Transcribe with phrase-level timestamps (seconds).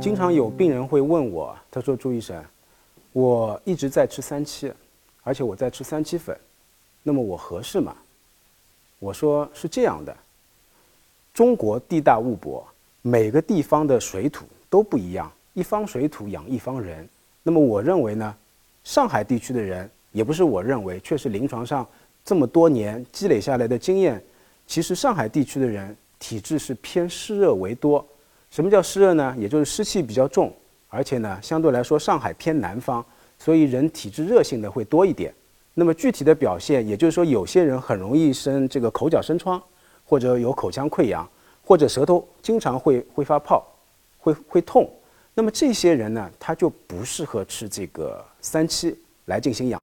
[0.00, 2.40] 经常有病人会问我，他说：“朱医生，
[3.12, 4.72] 我一直在吃三七，
[5.24, 6.38] 而且我在吃三七粉，
[7.02, 7.96] 那么我合适吗？”
[9.00, 10.16] 我说是这样的，
[11.34, 12.64] 中国地大物博，
[13.02, 17.06] 每个地方的水土都不一样，一方水土养一方人。
[17.42, 18.34] 那么我认为呢，
[18.84, 21.84] 上海地区的人也不是我认为，确实临床上
[22.24, 24.22] 这么多年积累下来的经验，
[24.64, 28.06] 其实上海地区的人体质是偏湿热为多。
[28.58, 29.32] 什么叫湿热呢？
[29.38, 30.52] 也就是湿气比较重，
[30.88, 33.06] 而且呢，相对来说上海偏南方，
[33.38, 35.32] 所以人体质热性的会多一点。
[35.74, 39.62] 那么具体的表现，也就是说，有些人很容易生这个口角生疮，
[40.04, 41.24] 或者有口腔溃疡，
[41.64, 43.64] 或者舌头经常会会发泡，
[44.18, 44.90] 会会痛。
[45.34, 48.92] 那么这些人呢，他就不适合吃这个三七
[49.26, 49.76] 来进行养。